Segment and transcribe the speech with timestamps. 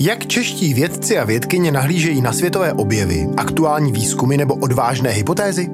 [0.00, 5.70] Jak čeští vědci a vědkyně nahlížejí na světové objevy, aktuální výzkumy nebo odvážné hypotézy?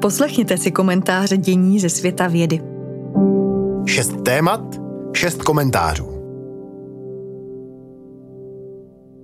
[0.00, 2.60] Poslechněte si komentáře dění ze světa vědy.
[3.86, 4.80] Šest témat,
[5.12, 6.16] šest komentářů.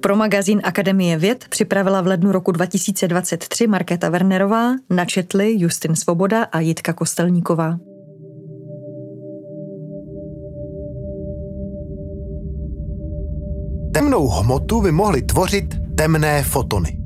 [0.01, 6.61] Pro magazín Akademie věd připravila v lednu roku 2023 Markéta Wernerová, načetli Justin Svoboda a
[6.61, 7.79] Jitka Kostelníková.
[13.93, 16.99] Temnou hmotu by mohly tvořit temné fotony.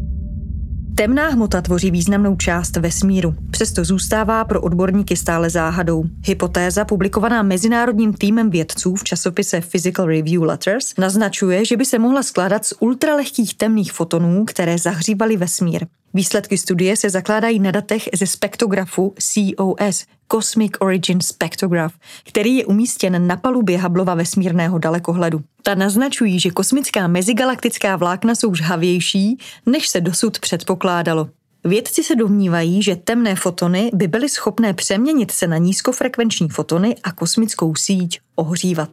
[0.94, 6.04] Temná hmota tvoří významnou část vesmíru, přesto zůstává pro odborníky stále záhadou.
[6.24, 12.22] Hypotéza, publikovaná mezinárodním týmem vědců v časopise Physical Review Letters, naznačuje, že by se mohla
[12.22, 15.86] skládat z ultralehkých temných fotonů, které zahřívaly vesmír.
[16.16, 21.94] Výsledky studie se zakládají na datech ze spektrografu COS, Cosmic Origin Spectrograph,
[22.28, 25.40] který je umístěn na palubě Hubbleova vesmírného dalekohledu.
[25.62, 31.28] Ta naznačují, že kosmická mezigalaktická vlákna jsou žhavější, než se dosud předpokládalo.
[31.64, 37.12] Vědci se domnívají, že temné fotony by byly schopné přeměnit se na nízkofrekvenční fotony a
[37.12, 38.90] kosmickou síť ohřívat.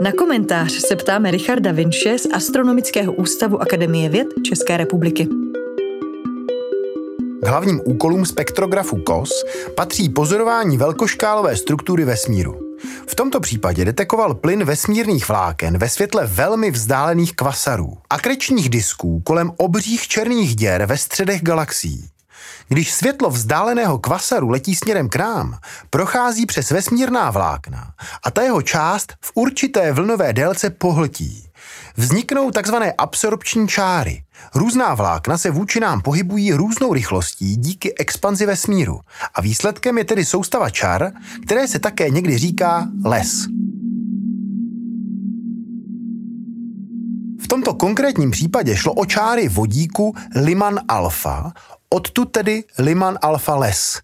[0.00, 5.28] Na komentář se ptáme Richarda Vinše z Astronomického ústavu Akademie věd České republiky.
[7.44, 9.44] K hlavním úkolům spektrografu KOS
[9.76, 12.60] patří pozorování velkoškálové struktury vesmíru.
[13.06, 19.20] V tomto případě detekoval plyn vesmírných vláken ve světle velmi vzdálených kvasarů a krečních disků
[19.20, 22.08] kolem obřích černých děr ve středech galaxií.
[22.68, 25.58] Když světlo vzdáleného kvasaru letí směrem k nám,
[25.90, 31.43] prochází přes vesmírná vlákna a ta jeho část v určité vlnové délce pohltí.
[31.96, 34.22] Vzniknou takzvané absorpční čáry.
[34.54, 39.00] Různá vlákna se vůči nám pohybují různou rychlostí díky expanzi vesmíru
[39.34, 41.12] a výsledkem je tedy soustava čar,
[41.46, 43.46] které se také někdy říká les.
[47.40, 51.52] V tomto konkrétním případě šlo o čáry vodíku Liman alfa,
[51.90, 54.00] odtud tedy Liman alfa les.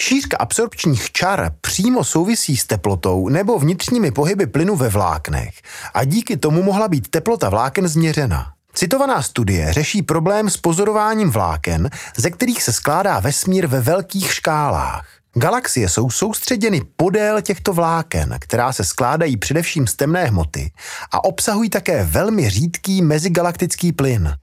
[0.00, 5.54] Šířka absorpčních čar přímo souvisí s teplotou nebo vnitřními pohyby plynu ve vláknech
[5.94, 8.52] a díky tomu mohla být teplota vláken změřena.
[8.74, 15.08] Citovaná studie řeší problém s pozorováním vláken, ze kterých se skládá vesmír ve velkých škálách.
[15.34, 20.72] Galaxie jsou soustředěny podél těchto vláken, která se skládají především z temné hmoty
[21.10, 24.34] a obsahují také velmi řídký mezigalaktický plyn.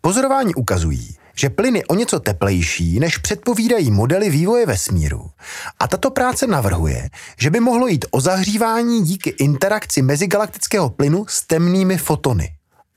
[0.00, 5.30] Pozorování ukazují, že plyn je o něco teplejší, než předpovídají modely vývoje vesmíru.
[5.78, 11.46] A tato práce navrhuje, že by mohlo jít o zahřívání díky interakci mezigalaktického plynu s
[11.46, 12.48] temnými fotony.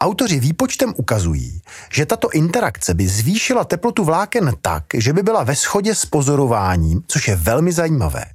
[0.02, 1.62] Autoři výpočtem ukazují,
[1.94, 7.04] že tato interakce by zvýšila teplotu vláken tak, že by byla ve shodě s pozorováním,
[7.08, 8.26] což je velmi zajímavé.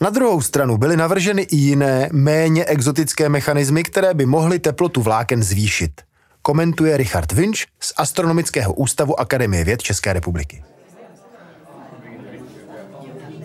[0.00, 5.42] Na druhou stranu byly navrženy i jiné, méně exotické mechanismy, které by mohly teplotu vláken
[5.42, 6.07] zvýšit
[6.48, 10.64] komentuje Richard Vinč z Astronomického ústavu Akademie věd České republiky.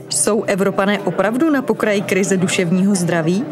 [0.09, 3.45] Jsou Evropané opravdu na pokraji krize duševního zdraví?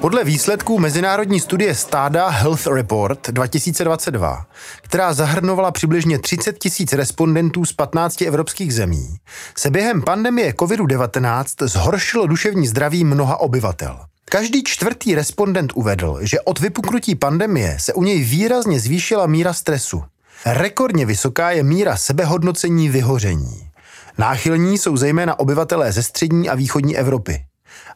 [0.00, 4.46] Podle výsledků mezinárodní studie Stáda Health Report 2022,
[4.82, 9.16] která zahrnovala přibližně 30 tisíc respondentů z 15 evropských zemí,
[9.58, 14.11] se během pandemie COVID-19 zhoršilo duševní zdraví mnoha obyvatel.
[14.32, 20.02] Každý čtvrtý respondent uvedl, že od vypuknutí pandemie se u něj výrazně zvýšila míra stresu.
[20.46, 23.70] Rekordně vysoká je míra sebehodnocení vyhoření.
[24.18, 27.44] Náchylní jsou zejména obyvatelé ze střední a východní Evropy.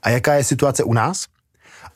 [0.03, 1.25] A jaká je situace u nás?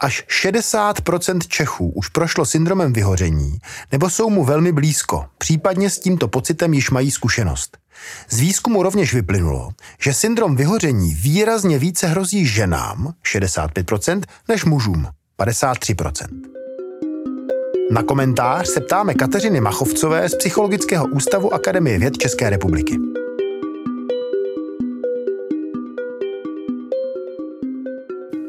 [0.01, 3.59] Až 60% Čechů už prošlo syndromem vyhoření
[3.93, 7.79] nebo jsou mu velmi blízko, případně s tímto pocitem již mají zkušenost.
[8.29, 15.09] Z výzkumu rovněž vyplynulo, že syndrom vyhoření výrazně více hrozí ženám 65% než mužům
[15.39, 16.27] 53%.
[17.91, 23.20] Na komentář se ptáme Kateřiny Machovcové z Psychologického ústavu Akademie věd České republiky.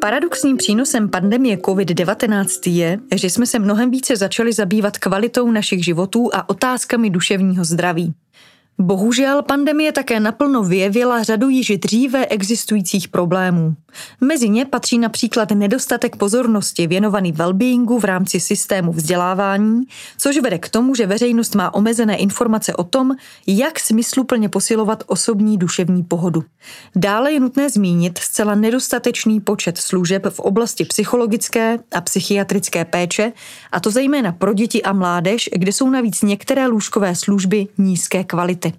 [0.01, 6.29] Paradoxním přínosem pandemie COVID-19 je, že jsme se mnohem více začali zabývat kvalitou našich životů
[6.33, 8.13] a otázkami duševního zdraví.
[8.81, 13.75] Bohužel pandemie také naplno vyjevila řadu již dříve existujících problémů.
[14.21, 19.83] Mezi ně patří například nedostatek pozornosti věnovaný wellbeingu v rámci systému vzdělávání,
[20.17, 23.11] což vede k tomu, že veřejnost má omezené informace o tom,
[23.47, 26.43] jak smysluplně posilovat osobní duševní pohodu.
[26.95, 33.33] Dále je nutné zmínit zcela nedostatečný počet služeb v oblasti psychologické a psychiatrické péče,
[33.71, 38.73] a to zejména pro děti a mládež, kde jsou navíc některé lůžkové služby nízké kvality.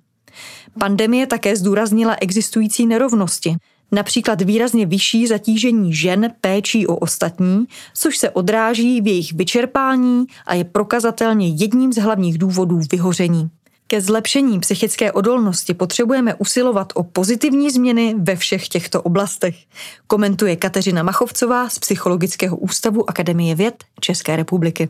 [0.79, 3.56] Pandemie také zdůraznila existující nerovnosti.
[3.93, 10.55] například výrazně vyšší zatížení žen péčí o ostatní, což se odráží v jejich vyčerpání a
[10.55, 13.50] je prokazatelně jedním z hlavních důvodů vyhoření.
[13.93, 19.56] Ke zlepšení psychické odolnosti potřebujeme usilovat o pozitivní změny ve všech těchto oblastech,
[20.06, 24.89] komentuje Kateřina Machovcová z Psychologického ústavu Akademie věd České republiky.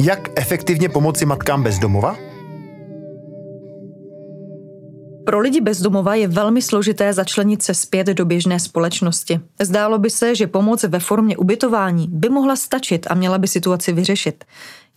[0.00, 2.33] Jak efektivně pomoci matkám bez domova?
[5.24, 9.40] Pro lidi bezdomova je velmi složité začlenit se zpět do běžné společnosti.
[9.60, 13.92] Zdálo by se, že pomoc ve formě ubytování by mohla stačit a měla by situaci
[13.92, 14.44] vyřešit.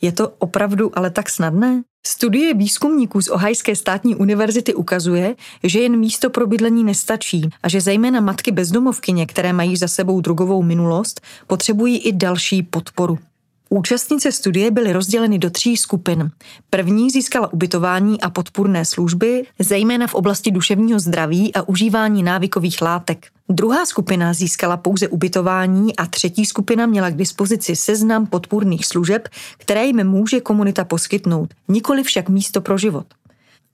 [0.02, 1.84] Je to opravdu ale tak snadné?
[2.08, 7.82] Studie výzkumníků z Ohajské státní univerzity ukazuje, že jen místo pro bydlení nestačí a že
[7.82, 13.20] zejména matky bezdomovkyně, které mají za sebou drogovou minulost, potřebují i další podporu.
[13.70, 16.32] Účastnice studie byly rozděleny do tří skupin.
[16.70, 23.28] První získala ubytování a podpůrné služby, zejména v oblasti duševního zdraví a užívání návykových látek.
[23.50, 29.86] Druhá skupina získala pouze ubytování a třetí skupina měla k dispozici seznam podpůrných služeb, které
[29.86, 33.06] jim může komunita poskytnout, nikoli však místo pro život.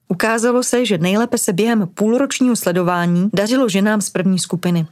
[0.08, 4.86] Ukázalo se, že nejlépe se během půlročního sledování dařilo ženám z první skupiny.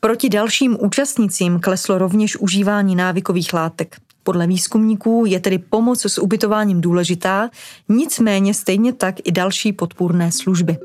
[0.00, 3.96] Proti dalším účastnicím kleslo rovněž užívání návykových látek.
[4.24, 7.50] Podle výzkumníků je tedy pomoc s ubytováním důležitá,
[7.88, 10.76] nicméně stejně tak i další podpůrné služby.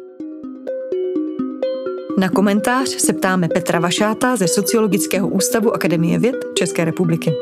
[2.18, 7.34] Na komentář se ptáme Petra Vašáta ze Sociologického ústavu Akademie věd České republiky.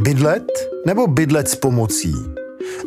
[0.00, 2.12] Bydlet nebo bydlet s pomocí?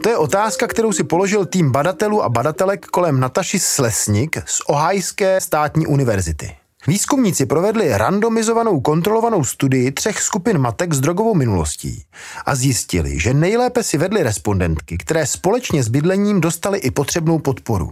[0.04, 5.42] To je otázka, kterou si položil tým badatelů a badatelek kolem Nataši Slesnik z Ohajské
[5.42, 6.61] státní univerzity.
[6.88, 12.04] Výzkumníci provedli randomizovanou kontrolovanou studii třech skupin matek s drogovou minulostí
[12.46, 17.92] a zjistili, že nejlépe si vedly respondentky, které společně s bydlením dostaly i potřebnou podporu.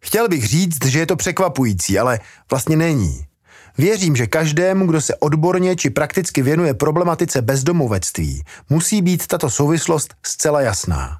[0.00, 2.20] Chtěl bych říct, že je to překvapující, ale
[2.50, 3.24] vlastně není.
[3.78, 10.14] Věřím, že každému, kdo se odborně či prakticky věnuje problematice bezdomovectví, musí být tato souvislost
[10.26, 11.18] zcela jasná.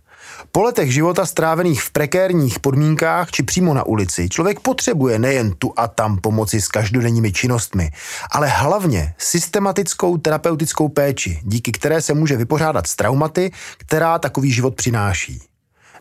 [0.53, 5.73] Po letech života strávených v prekérních podmínkách či přímo na ulici člověk potřebuje nejen tu
[5.77, 7.91] a tam pomoci s každodenními činnostmi,
[8.31, 14.75] ale hlavně systematickou terapeutickou péči, díky které se může vypořádat s traumaty, která takový život
[14.75, 15.43] přináší.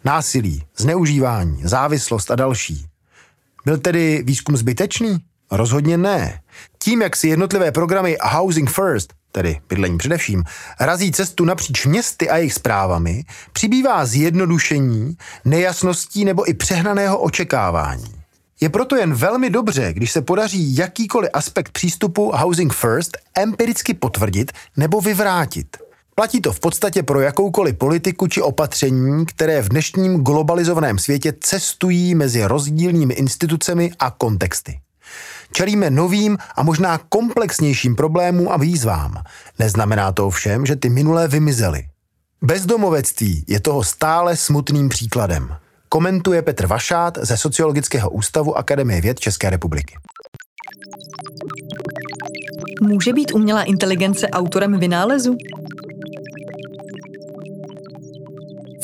[0.04, 2.86] Násilí, zneužívání, závislost a další.
[3.66, 5.18] Byl tedy výzkum zbytečný?
[5.52, 6.42] Rozhodně ne.
[6.80, 10.44] Tím, jak si jednotlivé programy Housing First tedy bydlení především,
[10.80, 18.18] razí cestu napříč městy a jejich zprávami, přibývá zjednodušení, nejasností nebo i přehnaného očekávání.
[18.62, 24.52] Je proto jen velmi dobře, když se podaří jakýkoliv aspekt přístupu Housing First empiricky potvrdit
[24.78, 25.78] nebo vyvrátit.
[26.16, 32.16] Platí to v podstatě pro jakoukoliv politiku či opatření, které v dnešním globalizovaném světě cestují
[32.16, 34.80] mezi rozdílnými institucemi a kontexty.
[35.52, 39.24] Čelíme novým a možná komplexnějším problémům a výzvám.
[39.60, 41.84] Neznamená to ovšem, že ty minulé vymizely.
[42.42, 45.56] Bezdomovectví je toho stále smutným příkladem.
[45.90, 49.96] Komentuje Petr Vašát ze Sociologického ústavu Akademie věd České republiky.
[52.82, 55.38] Může být umělá inteligence autorem vynálezu?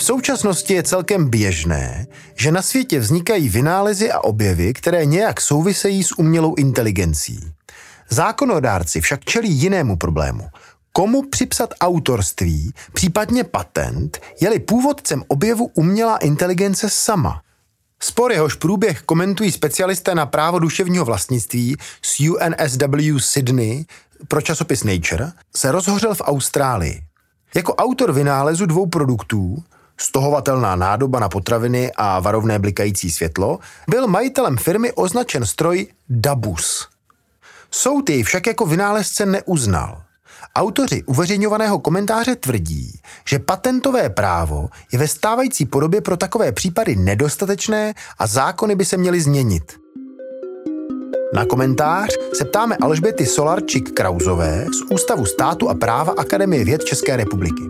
[0.03, 6.11] Současnosti je celkem běžné, že na světě vznikají vynálezy a objevy, které nějak souvisejí s
[6.19, 7.39] umělou inteligencí.
[8.09, 10.47] Zákonodárci však čelí jinému problému.
[10.93, 17.41] Komu připsat autorství, případně patent, je-li původcem objevu umělá inteligence sama?
[17.99, 23.85] Spor jehož průběh komentují specialisté na právo duševního vlastnictví z UNSW Sydney
[24.27, 27.01] pro časopis Nature, se rozhořel v Austrálii.
[27.55, 29.63] Jako autor vynálezu dvou produktů,
[29.97, 33.59] stohovatelná nádoba na potraviny a varovné blikající světlo,
[33.89, 36.87] byl majitelem firmy označen stroj Dabus.
[37.71, 40.01] Soud jej však jako vynálezce neuznal.
[40.55, 47.93] Autoři uveřejňovaného komentáře tvrdí, že patentové právo je ve stávající podobě pro takové případy nedostatečné
[48.19, 49.73] a zákony by se měly změnit.
[51.33, 57.17] Na komentář se ptáme Alžběty Solarčik Krauzové z Ústavu státu a práva Akademie věd České
[57.17, 57.63] republiky.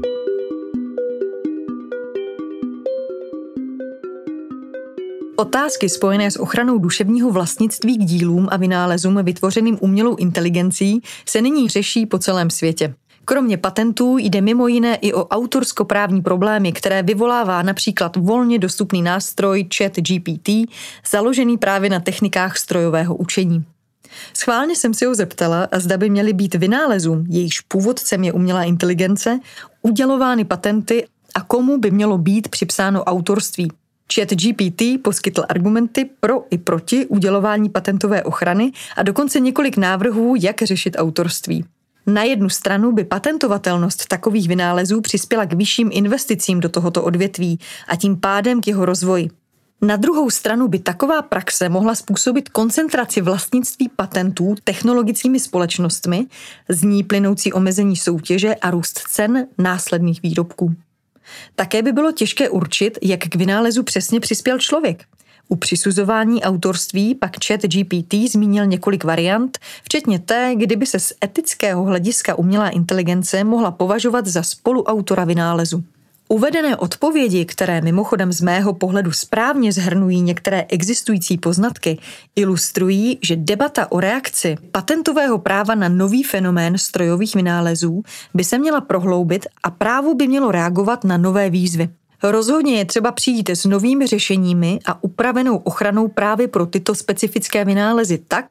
[5.35, 11.69] Otázky spojené s ochranou duševního vlastnictví k dílům a vynálezům vytvořeným umělou inteligencí se nyní
[11.69, 12.93] řeší po celém světě.
[13.25, 19.67] Kromě patentů jde mimo jiné i o autorskoprávní problémy, které vyvolává například volně dostupný nástroj
[19.77, 20.49] Chat GPT,
[21.11, 23.65] založený právě na technikách strojového učení.
[24.33, 29.39] Schválně jsem si ho zeptala, zda by měly být vynálezům, jejichž původcem je umělá inteligence,
[29.81, 33.71] udělovány patenty a komu by mělo být připsáno autorství.
[34.15, 40.61] Chat GPT poskytl argumenty pro i proti udělování patentové ochrany a dokonce několik návrhů, jak
[40.61, 41.65] řešit autorství.
[42.07, 47.95] Na jednu stranu by patentovatelnost takových vynálezů přispěla k vyšším investicím do tohoto odvětví a
[47.95, 49.29] tím pádem k jeho rozvoji.
[49.81, 56.25] Na druhou stranu by taková praxe mohla způsobit koncentraci vlastnictví patentů technologickými společnostmi,
[56.69, 60.75] z ní plynoucí omezení soutěže a růst cen následných výrobků.
[61.55, 65.05] Také by bylo těžké určit, jak k vynálezu přesně přispěl člověk.
[65.47, 71.83] U přisuzování autorství pak chat GPT zmínil několik variant, včetně té, kdyby se z etického
[71.83, 75.83] hlediska umělá inteligence mohla považovat za spoluautora vynálezu.
[76.33, 81.97] Uvedené odpovědi, které mimochodem z mého pohledu správně zhrnují některé existující poznatky,
[82.35, 88.81] ilustrují, že debata o reakci patentového práva na nový fenomén strojových vynálezů by se měla
[88.81, 91.89] prohloubit a právo by mělo reagovat na nové výzvy.
[92.23, 98.17] Rozhodně je třeba přijít s novými řešeními a upravenou ochranou právě pro tyto specifické vynálezy
[98.27, 98.45] tak,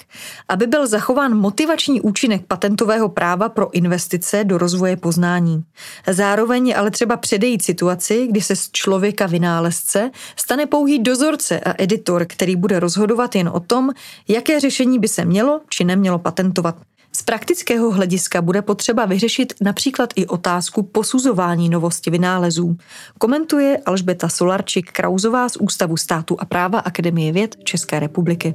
[0.48, 5.64] aby byl zachován motivační účinek patentového práva pro investice do rozvoje poznání.
[6.10, 11.74] Zároveň je ale třeba předejít situaci, kdy se z člověka vynálezce stane pouhý dozorce a
[11.78, 13.90] editor, který bude rozhodovat jen o tom,
[14.28, 16.76] jaké řešení by se mělo či nemělo patentovat.
[17.16, 22.76] Z praktického hlediska bude potřeba vyřešit například i otázku posuzování novosti vynálezů.
[23.18, 28.54] Komentuje Alžbeta Solarčik-Krauzová z Ústavu státu a práva Akademie věd České republiky.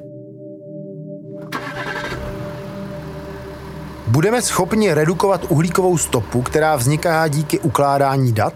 [4.08, 8.54] Budeme schopni redukovat uhlíkovou stopu, která vzniká díky ukládání dat?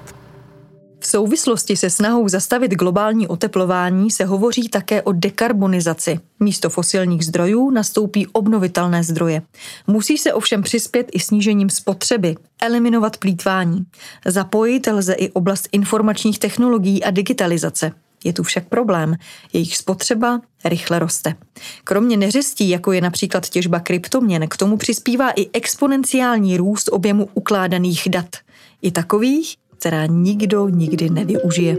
[1.11, 6.19] Souvislosti se snahou zastavit globální oteplování se hovoří také o dekarbonizaci.
[6.39, 9.41] Místo fosilních zdrojů nastoupí obnovitelné zdroje.
[9.87, 13.85] Musí se ovšem přispět i snížením spotřeby, eliminovat plítvání.
[14.25, 17.91] Zapojit lze i oblast informačních technologií a digitalizace.
[18.23, 19.15] Je tu však problém.
[19.53, 21.35] Jejich spotřeba rychle roste.
[21.83, 28.07] Kromě neřestí, jako je například těžba kryptoměn, k tomu přispívá i exponenciální růst objemu ukládaných
[28.09, 28.35] dat.
[28.81, 31.77] I takových, která nikdo nikdy nevyužije.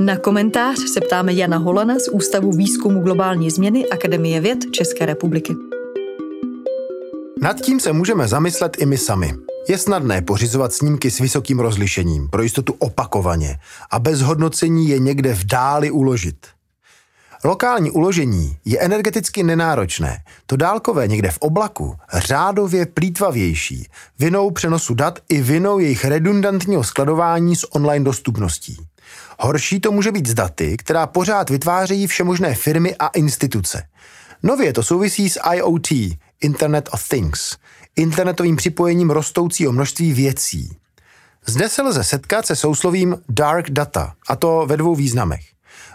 [0.00, 5.54] Na komentář se ptáme Jana Holana z Ústavu výzkumu globální změny Akademie věd České republiky.
[7.42, 9.34] Nad tím se můžeme zamyslet i my sami.
[9.68, 13.58] Je snadné pořizovat snímky s vysokým rozlišením, pro jistotu opakovaně,
[13.90, 16.36] a bez hodnocení je někde v dáli uložit–
[17.44, 25.18] Lokální uložení je energeticky nenáročné, to dálkové někde v oblaku řádově plítvavější, vinou přenosu dat
[25.28, 28.76] i vinou jejich redundantního skladování s online dostupností.
[29.38, 33.82] Horší to může být s daty, která pořád vytvářejí všemožné firmy a instituce.
[34.42, 35.88] Nově to souvisí s IoT,
[36.40, 37.56] Internet of Things,
[37.96, 40.76] internetovým připojením rostoucího množství věcí.
[41.46, 45.49] Zde se lze setkat se souslovím dark data, a to ve dvou významech.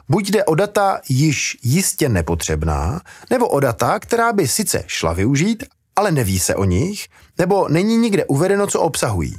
[0.09, 5.63] Buď jde o data již jistě nepotřebná, nebo o data, která by sice šla využít,
[5.95, 7.07] ale neví se o nich,
[7.37, 9.35] nebo není nikde uvedeno, co obsahují.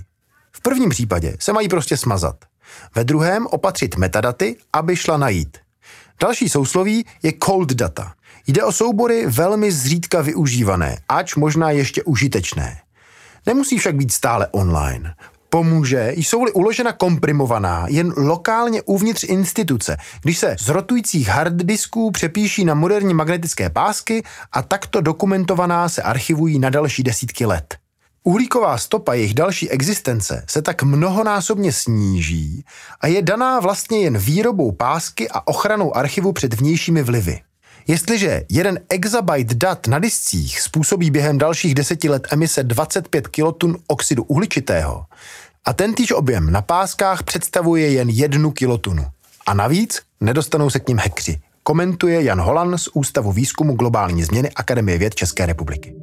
[0.52, 2.36] V prvním případě se mají prostě smazat.
[2.94, 5.58] Ve druhém opatřit metadaty, aby šla najít.
[6.20, 8.14] Další sousloví je cold data.
[8.46, 12.80] Jde o soubory velmi zřídka využívané, ač možná ještě užitečné.
[13.46, 15.14] Nemusí však být stále online
[15.56, 22.74] pomůže, jsou-li uložena komprimovaná jen lokálně uvnitř instituce, když se z rotujících harddisků přepíší na
[22.74, 24.22] moderní magnetické pásky
[24.52, 27.76] a takto dokumentovaná se archivují na další desítky let.
[28.24, 32.64] Uhlíková stopa jejich další existence se tak mnohonásobně sníží
[33.00, 37.40] a je daná vlastně jen výrobou pásky a ochranou archivu před vnějšími vlivy.
[37.88, 44.24] Jestliže jeden exabyte dat na discích způsobí během dalších deseti let emise 25 kilotun oxidu
[44.24, 45.04] uhličitého,
[45.66, 49.04] a tentýž objem na páskách představuje jen jednu kilotunu.
[49.46, 54.50] A navíc nedostanou se k ním hekři, komentuje Jan Holan z Ústavu výzkumu globální změny
[54.50, 55.94] Akademie věd České republiky.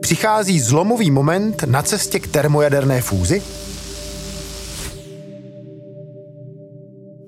[0.00, 3.42] Přichází zlomový moment na cestě k termojaderné fúzi?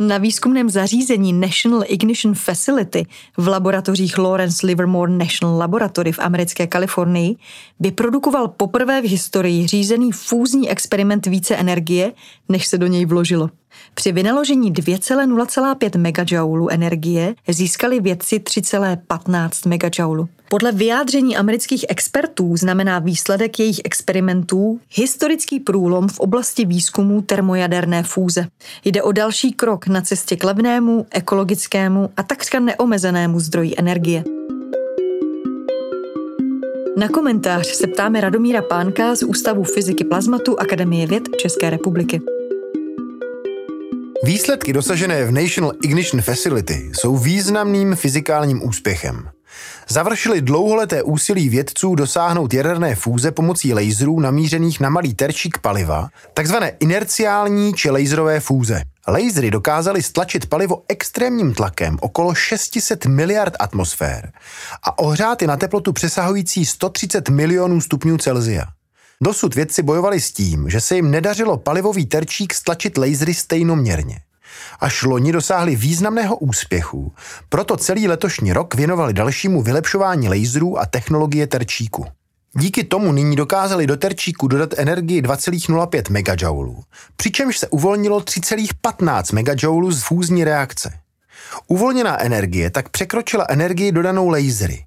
[0.06, 3.06] Na výzkumném zařízení National Ignition Facility
[3.36, 7.36] v laboratořích Lawrence Livermore National Laboratory v americké Kalifornii
[7.80, 12.12] vyprodukoval poprvé v historii řízený fúzní experiment více energie,
[12.48, 13.50] než se do něj vložilo.
[13.94, 20.28] Při vynaložení 2,0,5 MJ energie získali vědci 3,15 MJ.
[20.52, 28.46] Podle vyjádření amerických expertů znamená výsledek jejich experimentů historický průlom v oblasti výzkumu termojaderné fúze.
[28.84, 34.24] Jde o další krok na cestě k levnému, ekologickému a takřka neomezenému zdroji energie.
[36.96, 42.20] Na komentář se ptáme Radomíra Pánka z Ústavu fyziky plazmatu Akademie věd České republiky.
[44.24, 49.28] Výsledky dosažené v National Ignition Facility jsou významným fyzikálním úspěchem.
[49.88, 56.72] Završili dlouholeté úsilí vědců dosáhnout jaderné fúze pomocí laserů namířených na malý terčík paliva, takzvané
[56.80, 58.82] inerciální či laserové fúze.
[59.08, 64.32] Lasery dokázaly stlačit palivo extrémním tlakem okolo 600 miliard atmosfér
[64.82, 68.64] a ohřát je na teplotu přesahující 130 milionů stupňů Celzia.
[69.20, 74.20] Dosud vědci bojovali s tím, že se jim nedařilo palivový terčík stlačit lasery stejnoměrně.
[74.80, 77.12] Až loni dosáhli významného úspěchu,
[77.48, 82.06] proto celý letošní rok věnovali dalšímu vylepšování laserů a technologie terčíku.
[82.56, 86.82] Díky tomu nyní dokázali do terčíku dodat energii 2,05 MJ,
[87.16, 90.92] přičemž se uvolnilo 3,15 MJ z fúzní reakce.
[91.66, 94.84] Uvolněná energie tak překročila energii dodanou lasery.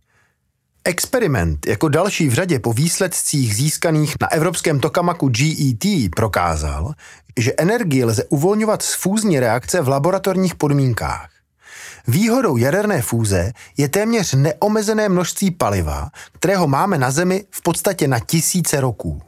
[0.88, 6.94] Experiment jako další v řadě po výsledcích získaných na evropském tokamaku GET prokázal,
[7.40, 11.30] že energii lze uvolňovat z fúzní reakce v laboratorních podmínkách.
[12.08, 18.20] Výhodou jaderné fúze je téměř neomezené množství paliva, kterého máme na Zemi v podstatě na
[18.20, 19.22] tisíce roků.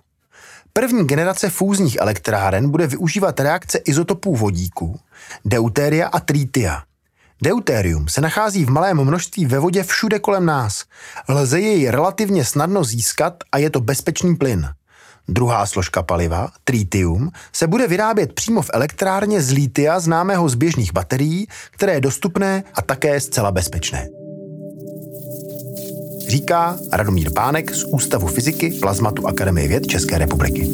[0.73, 4.99] První generace fúzních elektráren bude využívat reakce izotopů vodíku,
[5.45, 6.83] deutéria a trítia.
[7.41, 10.85] Deutérium se nachází v malém množství ve vodě všude kolem nás.
[11.29, 14.69] Lze jej relativně snadno získat a je to bezpečný plyn.
[15.27, 20.93] Druhá složka paliva, tritium, se bude vyrábět přímo v elektrárně z lítia známého z běžných
[20.93, 24.07] baterií, které je dostupné a také zcela bezpečné.
[26.27, 30.67] Říká Radomír Pánek z Ústavu fyziky Plazmatu Akademie věd České republiky.